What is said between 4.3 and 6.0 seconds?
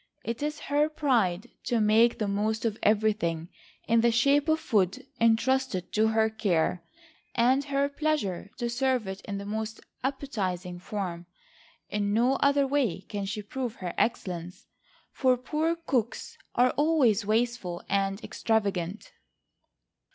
of food entrusted